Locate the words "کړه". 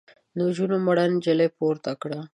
2.01-2.19